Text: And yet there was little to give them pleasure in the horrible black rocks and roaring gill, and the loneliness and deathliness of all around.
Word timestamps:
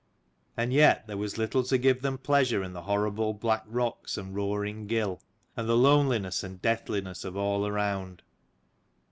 And 0.57 0.73
yet 0.73 1.05
there 1.05 1.15
was 1.15 1.37
little 1.37 1.61
to 1.63 1.77
give 1.77 2.01
them 2.01 2.17
pleasure 2.17 2.63
in 2.63 2.73
the 2.73 2.81
horrible 2.81 3.35
black 3.35 3.63
rocks 3.67 4.17
and 4.17 4.33
roaring 4.33 4.87
gill, 4.87 5.21
and 5.55 5.69
the 5.69 5.77
loneliness 5.77 6.43
and 6.43 6.59
deathliness 6.59 7.23
of 7.23 7.37
all 7.37 7.67
around. 7.67 8.23